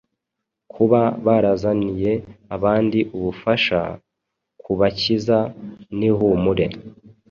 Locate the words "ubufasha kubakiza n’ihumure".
3.17-6.65